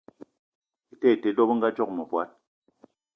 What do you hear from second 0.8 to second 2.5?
Ete ete te, dò bëngadzoge mëvòd